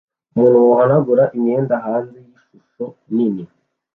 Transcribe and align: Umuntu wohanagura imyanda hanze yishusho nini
Umuntu 0.33 0.57
wohanagura 0.67 1.23
imyanda 1.37 1.73
hanze 1.85 2.17
yishusho 2.25 2.85
nini 3.15 3.43